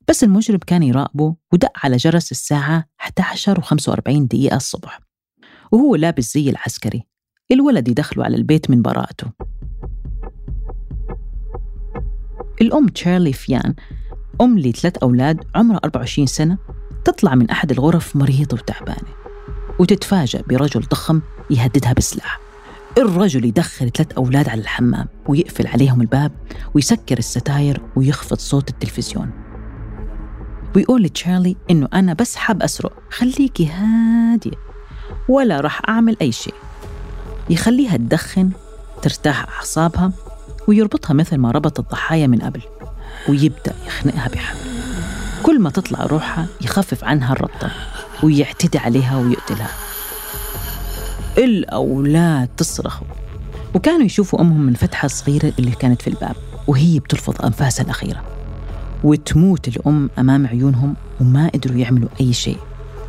بس 0.07 0.23
المجرم 0.23 0.59
كان 0.67 0.83
يراقبه 0.83 1.35
ودق 1.53 1.71
على 1.83 1.97
جرس 1.97 2.31
الساعة 2.31 2.85
11 3.01 3.61
و45 3.61 4.01
دقيقة 4.07 4.55
الصبح. 4.55 4.99
وهو 5.71 5.95
لابس 5.95 6.33
زي 6.33 6.49
العسكري. 6.49 7.03
الولد 7.51 7.87
يدخله 7.87 8.23
على 8.23 8.35
البيت 8.35 8.69
من 8.69 8.81
براءته. 8.81 9.31
الأم 12.61 12.87
تشارلي 12.87 13.33
فيان 13.33 13.75
أم 14.41 14.59
لثلاث 14.59 14.97
أولاد 14.97 15.43
عمرها 15.55 15.79
24 15.85 16.27
سنة 16.27 16.57
تطلع 17.05 17.35
من 17.35 17.49
أحد 17.49 17.71
الغرف 17.71 18.15
مريضة 18.15 18.57
وتعبانة 18.57 19.09
وتتفاجأ 19.79 20.41
برجل 20.41 20.81
ضخم 20.81 21.21
يهددها 21.49 21.93
بسلاح. 21.93 22.39
الرجل 22.97 23.45
يدخل 23.45 23.91
ثلاث 23.91 24.11
أولاد 24.11 24.49
على 24.49 24.61
الحمام 24.61 25.07
ويقفل 25.27 25.67
عليهم 25.67 26.01
الباب 26.01 26.31
ويسكر 26.73 27.17
الستاير 27.17 27.81
ويخفض 27.95 28.37
صوت 28.37 28.69
التلفزيون. 28.69 29.44
ويقول 30.75 31.03
لتشارلي 31.03 31.55
إنه 31.71 31.87
أنا 31.93 32.13
بس 32.13 32.35
حاب 32.35 32.63
أسرق. 32.63 32.93
خليكي 33.09 33.67
هادية. 33.67 34.57
ولا 35.29 35.59
راح 35.59 35.81
أعمل 35.89 36.17
أي 36.21 36.31
شيء. 36.31 36.53
يخليها 37.49 37.97
تدخن 37.97 38.49
ترتاح 39.01 39.49
أعصابها 39.49 40.11
ويربطها 40.67 41.13
مثل 41.13 41.37
ما 41.37 41.51
ربط 41.51 41.79
الضحايا 41.79 42.27
من 42.27 42.39
قبل. 42.41 42.61
ويبدأ 43.29 43.75
يخنقها 43.87 44.27
بحبل 44.27 44.59
كل 45.43 45.59
ما 45.59 45.69
تطلع 45.69 46.05
روحها 46.05 46.47
يخفف 46.61 47.03
عنها 47.03 47.33
الربطة 47.33 47.71
ويعتدي 48.23 48.77
عليها 48.77 49.17
ويقتلها. 49.17 49.69
الأولاد 51.37 52.49
تصرخ 52.57 53.01
وكانوا 53.75 54.05
يشوفوا 54.05 54.41
أمهم 54.41 54.61
من 54.61 54.73
فتحة 54.73 55.07
صغيرة 55.07 55.53
اللي 55.59 55.71
كانت 55.71 56.01
في 56.01 56.07
الباب 56.09 56.35
وهي 56.67 56.99
بتلفظ 56.99 57.45
أنفاسها 57.45 57.83
الأخيرة. 57.83 58.34
وتموت 59.05 59.67
الأم 59.67 60.09
أمام 60.19 60.47
عيونهم 60.47 60.95
وما 61.21 61.47
قدروا 61.47 61.77
يعملوا 61.77 62.09
أي 62.21 62.33
شيء. 62.33 62.57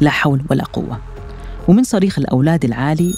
لا 0.00 0.10
حول 0.10 0.42
ولا 0.50 0.64
قوة. 0.64 1.00
ومن 1.68 1.82
صريخ 1.82 2.18
الأولاد 2.18 2.64
العالي 2.64 3.14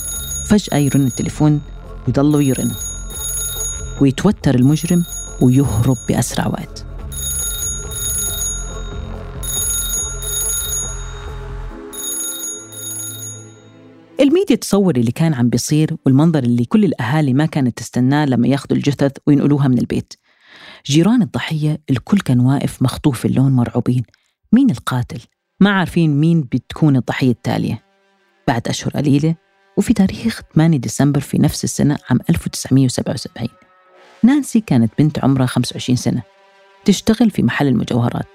فجأة 0.48 0.76
يرن 0.76 1.06
التليفون 1.06 1.60
ويضلوا 2.06 2.42
يرن 2.42 2.70
ويتوتر 4.00 4.54
المجرم 4.54 5.04
ويهرب 5.42 5.96
بأسرع 6.08 6.46
وقت. 6.46 6.84
الميديا 14.20 14.56
تصور 14.56 14.96
اللي 14.96 15.12
كان 15.12 15.34
عم 15.34 15.48
بيصير 15.48 15.96
والمنظر 16.06 16.42
اللي 16.42 16.64
كل 16.64 16.84
الأهالي 16.84 17.34
ما 17.34 17.46
كانت 17.46 17.78
تستناه 17.78 18.24
لما 18.24 18.48
ياخذوا 18.48 18.76
الجثث 18.76 19.12
وينقلوها 19.26 19.68
من 19.68 19.78
البيت. 19.78 20.14
جيران 20.86 21.22
الضحية 21.22 21.80
الكل 21.90 22.20
كان 22.20 22.40
واقف 22.40 22.82
مخطوف 22.82 23.26
اللون 23.26 23.52
مرعوبين. 23.52 24.02
مين 24.52 24.70
القاتل؟ 24.70 25.20
ما 25.60 25.70
عارفين 25.70 26.20
مين 26.20 26.40
بتكون 26.40 26.96
الضحية 26.96 27.30
التالية. 27.30 27.82
بعد 28.48 28.68
أشهر 28.68 28.92
قليلة 28.92 29.34
وفي 29.76 29.92
تاريخ 29.92 30.40
8 30.54 30.78
ديسمبر 30.78 31.20
في 31.20 31.38
نفس 31.38 31.64
السنة 31.64 31.98
عام 32.10 32.18
1977 32.30 33.48
نانسي 34.22 34.60
كانت 34.60 34.92
بنت 34.98 35.24
عمرها 35.24 35.46
25 35.46 35.96
سنة. 35.96 36.22
تشتغل 36.84 37.30
في 37.30 37.42
محل 37.42 37.66
المجوهرات. 37.66 38.26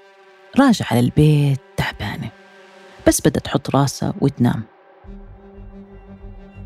راجعة 0.58 0.86
على 0.90 1.00
البيت 1.00 1.60
تعبانة. 1.76 2.30
بس 3.06 3.20
بدها 3.20 3.40
تحط 3.40 3.76
راسها 3.76 4.14
وتنام. 4.20 4.62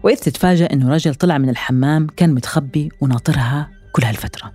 وإذ 0.03 0.17
تتفاجأ 0.17 0.73
إنه 0.73 0.89
رجل 0.89 1.15
طلع 1.15 1.39
من 1.39 1.49
الحمام 1.49 2.07
كان 2.07 2.35
متخبي 2.35 2.89
وناطرها 3.01 3.71
كل 3.93 4.05
هالفترة. 4.05 4.53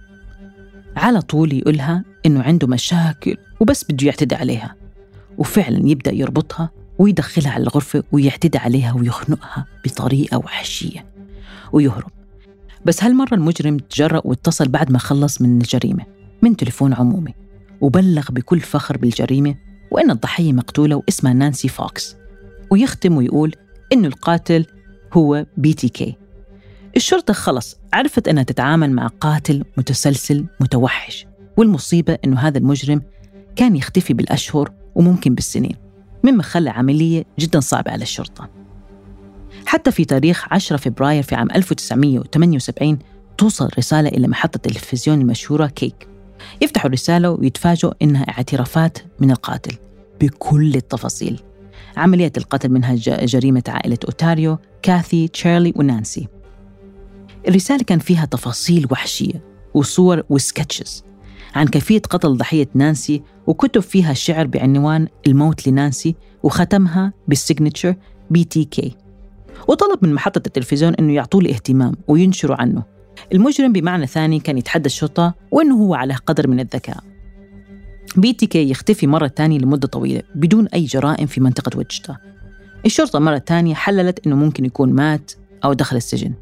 على 0.97 1.21
طول 1.21 1.53
يقولها 1.53 2.03
إنه 2.25 2.43
عنده 2.43 2.67
مشاكل 2.67 3.37
وبس 3.59 3.83
بده 3.83 4.07
يعتدي 4.07 4.35
عليها. 4.35 4.75
وفعلا 5.37 5.89
يبدأ 5.89 6.11
يربطها 6.11 6.69
ويدخلها 6.99 7.51
على 7.51 7.63
الغرفة 7.63 8.03
ويعتدي 8.11 8.57
عليها 8.57 8.93
ويخنقها 8.93 9.65
بطريقة 9.85 10.37
وحشية 10.37 11.05
ويهرب. 11.71 12.11
بس 12.85 13.03
هالمرة 13.03 13.33
المجرم 13.33 13.77
تجرأ 13.77 14.21
واتصل 14.25 14.67
بعد 14.67 14.91
ما 14.91 14.99
خلص 14.99 15.41
من 15.41 15.61
الجريمة 15.61 16.05
من 16.41 16.55
تليفون 16.55 16.93
عمومي 16.93 17.33
وبلغ 17.81 18.31
بكل 18.31 18.59
فخر 18.59 18.97
بالجريمة 18.97 19.55
وإن 19.91 20.11
الضحية 20.11 20.53
مقتولة 20.53 20.95
واسمها 20.95 21.33
نانسي 21.33 21.67
فوكس. 21.67 22.15
ويختم 22.69 23.17
ويقول 23.17 23.55
إنه 23.93 24.07
القاتل 24.07 24.65
هو 25.13 25.45
BTK. 25.57 26.17
الشرطة 26.95 27.33
خلص 27.33 27.77
عرفت 27.93 28.27
أنها 28.27 28.43
تتعامل 28.43 28.91
مع 28.91 29.07
قاتل 29.07 29.63
متسلسل 29.77 30.45
متوحش 30.59 31.27
والمصيبة 31.57 32.17
أنه 32.25 32.39
هذا 32.39 32.57
المجرم 32.57 33.01
كان 33.55 33.75
يختفي 33.75 34.13
بالأشهر 34.13 34.71
وممكن 34.95 35.35
بالسنين 35.35 35.75
مما 36.23 36.43
خلى 36.43 36.69
عملية 36.69 37.23
جدا 37.39 37.59
صعبة 37.59 37.91
على 37.91 38.01
الشرطة. 38.01 38.49
حتى 39.65 39.91
في 39.91 40.05
تاريخ 40.05 40.47
10 40.51 40.77
فبراير 40.77 41.23
في 41.23 41.35
عام 41.35 41.51
1978 41.51 42.99
توصل 43.37 43.69
رسالة 43.77 44.09
إلى 44.09 44.27
محطة 44.27 44.55
التلفزيون 44.55 45.21
المشهورة 45.21 45.67
كيك. 45.67 46.07
يفتحوا 46.61 46.87
الرسالة 46.87 47.29
ويتفاجئوا 47.29 47.93
إنها 48.01 48.23
اعترافات 48.23 48.97
من 49.19 49.31
القاتل 49.31 49.77
بكل 50.21 50.75
التفاصيل. 50.75 51.41
عملية 51.97 52.31
القتل 52.37 52.69
منها 52.69 52.95
جريمة 53.25 53.63
عائلة 53.67 53.97
أوتاريو 54.05 54.57
كاثي 54.81 55.27
تشارلي 55.27 55.73
ونانسي. 55.75 56.27
الرسالة 57.47 57.83
كان 57.83 57.99
فيها 57.99 58.25
تفاصيل 58.25 58.87
وحشية 58.91 59.43
وصور 59.73 60.23
و 60.29 60.37
sketches 60.37 61.03
عن 61.55 61.67
كيفية 61.67 61.99
قتل 61.99 62.37
ضحية 62.37 62.67
نانسي 62.73 63.21
وكتب 63.47 63.81
فيها 63.81 64.11
الشعر 64.11 64.47
بعنوان 64.47 65.07
الموت 65.27 65.67
لنانسي 65.67 66.15
وختمها 66.43 67.13
بال 67.27 67.40
signature 67.40 67.95
BTK. 68.29 68.95
وطلب 69.67 69.99
من 70.01 70.13
محطة 70.13 70.41
التلفزيون 70.47 70.95
أنه 70.95 71.13
يعطوا 71.13 71.41
له 71.41 71.49
اهتمام 71.49 71.95
وينشروا 72.07 72.61
عنه. 72.61 72.83
المجرم 73.33 73.73
بمعنى 73.73 74.07
ثاني 74.07 74.39
كان 74.39 74.57
يتحدى 74.57 74.85
الشرطة 74.85 75.33
وأنه 75.51 75.75
هو 75.75 75.95
على 75.95 76.13
قدر 76.13 76.47
من 76.47 76.59
الذكاء. 76.59 77.03
BTK 78.15 78.69
يختفي 78.69 79.07
مرة 79.07 79.27
ثانية 79.27 79.59
لمدة 79.59 79.87
طويلة 79.87 80.23
بدون 80.35 80.67
أي 80.67 80.85
جرائم 80.85 81.27
في 81.27 81.41
منطقة 81.41 81.77
ويتشتا. 81.77 82.17
الشرطة 82.85 83.19
مرة 83.19 83.43
ثانية 83.47 83.75
حللت 83.75 84.27
أنه 84.27 84.35
ممكن 84.35 84.65
يكون 84.65 84.93
مات 84.93 85.31
أو 85.65 85.73
دخل 85.73 85.97
السجن. 85.97 86.33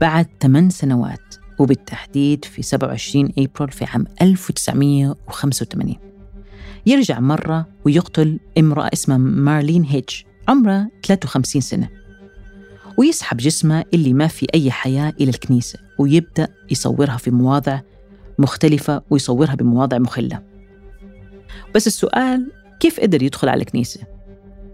بعد 0.00 0.26
ثمان 0.40 0.70
سنوات 0.70 1.34
وبالتحديد 1.58 2.44
في 2.44 2.62
27 2.62 3.32
أبريل 3.38 3.70
في 3.70 3.84
عام 3.84 4.04
1985 4.22 5.96
يرجع 6.86 7.20
مرة 7.20 7.66
ويقتل 7.84 8.38
امرأة 8.58 8.90
اسمها 8.92 9.16
مارلين 9.16 9.84
هيتش 9.84 10.26
عمرها 10.48 10.90
53 11.06 11.62
سنة. 11.62 11.88
ويسحب 12.98 13.36
جسمها 13.36 13.84
اللي 13.94 14.12
ما 14.12 14.26
في 14.26 14.46
أي 14.54 14.70
حياة 14.70 15.12
إلى 15.20 15.30
الكنيسة 15.30 15.78
ويبدأ 15.98 16.48
يصورها 16.70 17.16
في 17.16 17.30
مواضع 17.30 17.80
مختلفة 18.38 19.02
ويصورها 19.10 19.54
بمواضع 19.54 19.98
مخلة. 19.98 20.42
بس 21.74 21.86
السؤال 21.86 22.52
كيف 22.80 23.00
قدر 23.00 23.22
يدخل 23.22 23.48
على 23.48 23.60
الكنيسة؟ 23.60 24.00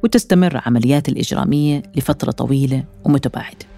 وتستمر 0.04 0.62
عمليات 0.66 1.08
الإجرامية 1.08 1.82
لفترة 1.96 2.30
طويلة 2.30 2.84
ومتباعدة. 3.04 3.73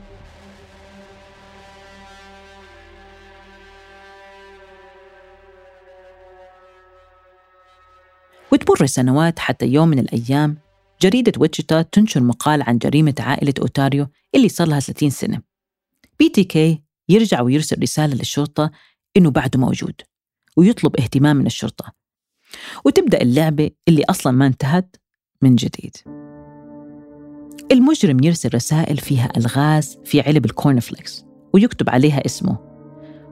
وتمر 8.70 8.86
سنوات 8.86 9.38
حتى 9.38 9.66
يوم 9.66 9.88
من 9.88 9.98
الأيام 9.98 10.58
جريدة 11.02 11.32
ويتشيتا 11.38 11.82
تنشر 11.82 12.22
مقال 12.22 12.62
عن 12.62 12.78
جريمة 12.78 13.14
عائلة 13.18 13.54
أوتاريو 13.60 14.06
اللي 14.34 14.48
صار 14.48 14.68
لها 14.68 14.80
30 14.80 15.10
سنة. 15.10 15.42
BTK 16.18 16.82
يرجع 17.08 17.40
ويرسل 17.40 17.82
رسالة 17.82 18.14
للشرطة 18.14 18.70
إنه 19.16 19.30
بعده 19.30 19.60
موجود 19.60 19.94
ويطلب 20.56 20.96
اهتمام 21.00 21.36
من 21.36 21.46
الشرطة. 21.46 21.92
وتبدأ 22.84 23.22
اللعبة 23.22 23.70
اللي 23.88 24.02
أصلا 24.10 24.32
ما 24.32 24.46
انتهت 24.46 24.96
من 25.42 25.56
جديد. 25.56 25.96
المجرم 27.72 28.24
يرسل 28.24 28.50
رسائل 28.54 28.96
فيها 28.96 29.28
ألغاز 29.36 29.98
في 30.04 30.20
علب 30.20 30.44
ال 30.44 30.52
cornflakes 30.52 31.24
ويكتب 31.54 31.90
عليها 31.90 32.26
اسمه. 32.26 32.58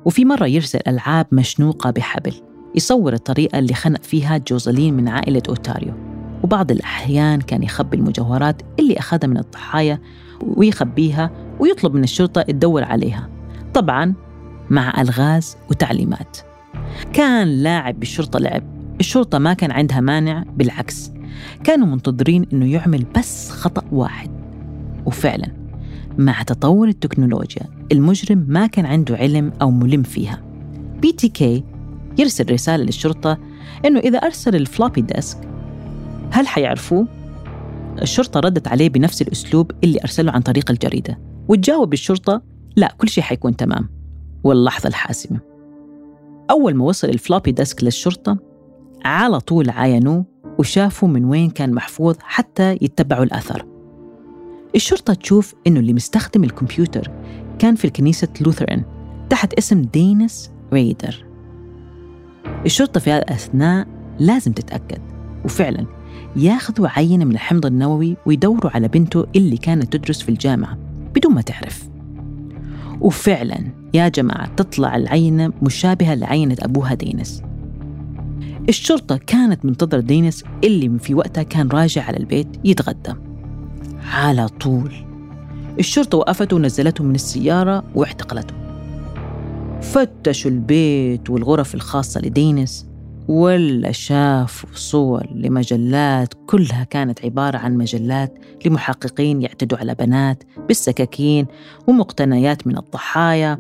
وفي 0.05 0.25
مرة 0.25 0.47
يرسل 0.47 0.81
ألعاب 0.89 1.27
مشنوقة 1.33 1.91
بحبل. 1.91 2.54
يصور 2.75 3.13
الطريقة 3.13 3.59
اللي 3.59 3.75
خنق 3.75 4.03
فيها 4.03 4.39
جوزلين 4.39 4.95
من 4.95 5.09
عائلة 5.09 5.43
أوتاريو 5.49 5.95
وبعض 6.43 6.71
الأحيان 6.71 7.41
كان 7.41 7.63
يخبي 7.63 7.97
المجوهرات 7.97 8.63
اللي 8.79 8.99
أخذها 8.99 9.27
من 9.27 9.39
الضحايا 9.39 9.99
ويخبيها 10.43 11.31
ويطلب 11.61 11.95
من 11.95 12.05
الشرطة 12.05 12.43
تدور 12.43 12.85
عليها. 12.85 13.29
طبعا 13.75 14.15
مع 14.71 15.01
ألغاز 15.01 15.57
وتعليمات. 15.71 16.39
كان 17.13 17.49
لاعب 17.49 18.01
بالشرطة 18.01 18.39
لعب. 18.39 18.63
الشرطة 19.01 19.39
ما 19.39 19.55
كان 19.55 19.71
عندها 19.71 20.01
مانع 20.01 20.45
بالعكس 20.57 21.11
كانوا 21.65 21.87
منتظرين 21.87 22.47
أنه 22.53 22.73
يعمل 22.73 23.07
بس 23.19 23.51
خطأ 23.51 23.83
واحد. 23.93 24.31
وفعلا 25.07 25.49
مع 26.19 26.43
تطور 26.43 26.89
التكنولوجيا 26.89 27.63
المجرم 27.93 28.47
ما 28.49 28.67
كان 28.67 28.87
عنده 28.87 29.17
علم 29.17 29.53
أو 29.63 29.71
ملم 29.71 30.03
فيها. 30.03 30.43
BTK 31.03 31.65
يرسل 32.19 32.53
رسالة 32.53 32.85
للشرطة 32.85 33.39
أنه 33.85 34.01
إذا 34.01 34.19
أرسل 34.19 34.57
ال 34.57 34.63
floppy 34.63 35.01
disk 35.01 35.49
هل 36.31 36.47
حيعرفوه؟ 36.47 37.07
الشرطة 38.03 38.41
ردت 38.41 38.69
عليه 38.69 38.89
بنفس 38.89 39.23
الأسلوب 39.23 39.71
اللي 39.85 40.01
أرسله 40.01 40.33
عن 40.33 40.41
طريق 40.41 40.71
الجريدة 40.71 41.19
وتجاوب 41.49 41.93
الشرطة 41.93 42.43
لا 42.77 42.95
كل 42.99 43.09
شيء 43.09 43.25
حيكون 43.25 43.57
تمام. 43.57 43.89
واللحظة 44.45 44.89
الحاسمة. 44.89 45.41
أول 46.51 46.75
ما 46.75 46.85
وصل 46.85 47.09
ال 47.09 47.15
floppy 47.15 47.53
disk 47.53 47.85
للشرطة 47.85 48.39
على 49.05 49.41
طول 49.41 49.71
عاينوه 49.71 50.25
وشافوا 50.59 51.09
من 51.09 51.25
وين 51.25 51.51
كان 51.51 51.73
محفوظ 51.73 52.17
حتى 52.21 52.73
يتبعوا 52.73 53.25
الأثر 53.25 53.67
الشرطة 54.75 55.15
تشوف 55.15 55.55
إنه 55.67 55.81
اللي 55.81 55.93
مستخدم 55.93 56.45
الكمبيوتر 56.45 57.11
كان 57.59 57.75
في 57.75 57.85
الكنيسة 57.85 58.29
لوثرن 58.41 58.85
تحت 59.31 59.55
اسم 59.55 59.83
دينس 59.83 60.51
ريدر 60.73 61.27
الشرطة 62.67 63.01
في 63.01 63.11
هذا 63.11 63.23
الأثناء 63.23 63.87
لازم 64.19 64.53
تتأكد. 64.53 65.01
وفعلا 65.45 65.87
ياخذوا 66.37 66.89
عينة 66.89 67.25
من 67.25 67.33
الحمض 67.33 67.67
النووي 67.67 68.17
ويدوروا 68.27 68.71
على 68.71 68.89
بنته 68.89 69.27
اللي 69.37 69.57
كانت 69.57 69.97
تدرس 69.97 70.23
في 70.23 70.29
الجامعة 70.29 70.79
بدون 71.15 71.35
ما 71.35 71.41
تعرف. 71.41 71.89
وفعلا 73.01 73.59
يا 73.95 74.09
جماعة 74.09 74.55
تطلع 74.55 74.97
العينة 74.97 75.53
مشابهة 75.63 76.15
لعينة 76.15 76.57
أبوها 76.61 76.95
دينس 76.95 77.43
الشرطة 78.69 79.17
كانت 79.17 79.65
منتظرة 79.65 80.01
دينس 80.01 80.45
اللي 80.65 80.99
في 80.99 81.15
وقتها 81.15 81.43
كان 81.43 81.69
راجع 81.69 82.03
على 82.05 82.17
البيت 82.17 82.49
يتغدى. 82.65 83.15
على 84.13 84.49
طول. 84.49 84.93
الشرطة 85.79 86.19
وقفته 86.19 86.57
ونزلته 86.57 87.05
من 87.05 87.15
السيارة 87.15 87.85
واعتقلته 87.95 88.55
فتشوا 89.85 90.51
البيت 90.51 91.31
والغرف 91.31 91.75
الخاصة 91.75 92.21
لدينس 92.21 92.87
ولا 93.29 93.93
شافوا 93.93 94.69
صور 94.75 95.27
لمجلات 95.35 96.35
كلها 96.47 96.85
كانت 96.85 97.25
عبارة 97.25 97.59
عن 97.59 97.77
مجلات 97.77 98.39
لمحققين 98.67 99.43
يعتدوا 99.43 99.79
على 99.79 99.95
بنات 99.95 100.43
بالسكاكين 100.69 101.47
ومقتنيات 101.87 102.67
من 102.67 102.79
الضحايا 102.79 103.59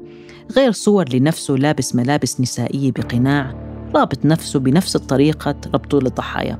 غير 0.56 0.72
صور 0.72 1.14
لنفسه 1.14 1.54
لابس 1.54 1.94
ملابس 1.94 2.40
نسائية 2.40 2.92
بقناع 2.92 3.54
رابط 3.94 4.24
نفسه 4.24 4.60
بنفس 4.60 4.96
الطريقة 4.96 5.56
ربطه 5.74 5.98
للضحايا. 5.98 6.58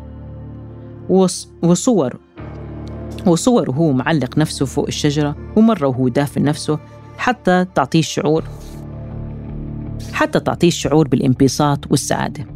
وصور 1.63 2.21
وصور 3.27 3.71
وهو 3.71 3.93
معلق 3.93 4.39
نفسه 4.39 4.67
فوق 4.67 4.87
الشجرة 4.87 5.37
ومرة 5.57 5.87
وهو 5.87 6.09
دافن 6.09 6.43
نفسه 6.43 6.79
حتى 7.19 7.67
تعطيه 7.75 7.99
الشعور 7.99 8.45
حتى 10.13 10.41
تعطيه 10.41 10.69
الشعور 10.69 11.09
بالانبساط 11.09 11.91
والسعادة. 11.91 12.47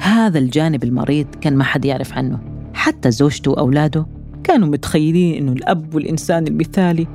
هذا 0.00 0.38
الجانب 0.38 0.84
المريض 0.84 1.26
كان 1.40 1.56
ما 1.56 1.64
حد 1.64 1.84
يعرف 1.84 2.12
عنه. 2.12 2.38
حتى 2.74 3.10
زوجته 3.10 3.50
وأولاده 3.50 4.06
كانوا 4.44 4.68
متخيلين 4.68 5.36
أنه 5.42 5.52
الأب 5.52 5.94
والإنسان 5.94 6.46
المثالي 6.46 7.06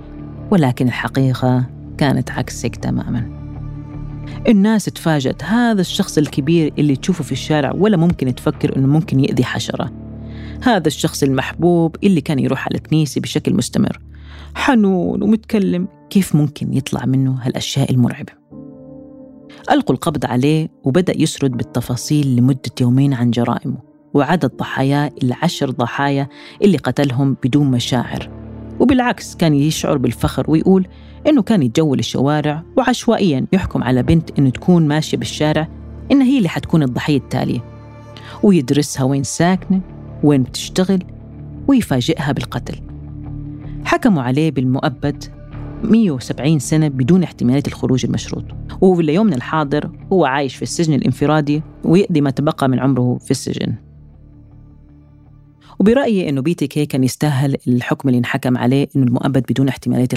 ولكن 0.52 0.88
الحقيقة 0.88 1.66
كانت 1.98 2.32
عكسك 2.32 2.76
تماماً. 2.76 3.40
الناس 4.48 4.86
تفاجأت 4.86 5.44
هذا 5.44 5.82
الشخص 5.82 6.18
الكبير 6.18 6.74
اللي 6.78 6.96
تشوفه 6.96 7.24
في 7.24 7.32
الشارع 7.32 7.72
ولا 7.72 7.98
ممكن 7.98 8.36
تفكر 8.36 8.78
أنه 8.78 8.88
ممكن 8.88 9.20
يأذي 9.20 9.44
حشرة. 9.44 9.92
هذا 10.64 10.88
الشخص 10.88 11.24
المحبوب 11.24 11.96
اللي 12.04 12.22
كان 12.22 12.40
يروح 12.40 12.66
على 12.66 12.76
الكنيسة 12.78 13.22
بشكل 13.22 13.54
مستمر. 13.54 14.00
حنون 14.56 15.24
ومتكلم 15.24 15.88
كيف 16.10 16.36
ممكن 16.36 16.74
يطلع 16.74 17.06
منه 17.06 17.40
هالأشياء 17.42 17.92
المرعبة. 17.92 18.39
ألقوا 19.72 19.96
القبض 19.96 20.26
عليه 20.26 20.70
وبدأ 20.84 21.22
يسرد 21.22 21.52
بالتفاصيل 21.52 22.36
لمدة 22.36 22.72
يومين 22.82 23.14
عن 23.14 23.32
جرائمه 23.32 23.78
وعدد 24.14 24.52
ضحاياه 24.58 25.12
العشر 25.24 25.70
ضحايا 25.70 26.28
اللي 26.62 26.78
قتلهم 26.78 27.38
بدون 27.44 27.72
مشاعر. 27.72 28.30
وبالعكس 28.80 29.36
كان 29.36 29.54
يشعر 29.54 29.98
بالفخر 29.98 30.52
ويقول 30.52 30.88
إنه 31.28 31.42
كان 31.42 31.64
يتجول 31.64 32.00
الشوارع 32.00 32.64
وعشوائيا 32.78 33.46
يحكم 33.54 33.84
على 33.84 34.04
بنت 34.04 34.40
إنه 34.40 34.50
تكون 34.50 34.88
ماشية 34.88 35.18
بالشارع 35.18 35.68
إنها 36.12 36.28
هي 36.28 36.38
اللي 36.38 36.50
حتكون 36.50 36.84
الضحية 36.84 37.18
التالية. 37.18 37.64
ويدرسها 38.44 39.04
وين 39.04 39.24
ساكنة 39.24 39.82
وين 40.24 40.44
بتشتغل 40.44 41.04
ويفاجئها 41.68 42.32
بالقتل. 42.32 42.76
حكموا 43.86 44.24
عليه 44.24 44.52
بالمؤبد 44.52 45.39
170 45.84 46.60
سنة 46.60 46.88
بدون 46.88 47.24
احتمالية 47.24 47.64
الخروج 47.68 48.06
المشروط. 48.06 48.46
وفي 48.82 49.02
اليوم 49.02 49.34
الحاضر 49.34 49.92
هو 50.14 50.26
عايش 50.26 50.56
في 50.56 50.62
السجن 50.62 50.94
الانفرادي 50.94 51.62
ويقضي 51.84 52.22
ما 52.22 52.30
تبقى 52.30 52.70
من 52.70 52.80
عمره 52.80 53.18
في 53.18 53.32
السجن. 53.32 53.76
وبرأيي 55.80 56.30
أنه 56.30 56.42
بي 56.42 56.54
تي 56.54 56.68
كي 56.68 56.86
كان 56.86 57.04
يستاهل 57.04 57.58
الحكم 57.68 58.10
اللي 58.10 58.18
انحكم 58.20 58.58
عليه 58.58 58.88
أنه 58.96 59.06
المؤبد 59.06 59.44
بدون 59.50 59.68
احتمالية 59.68 60.08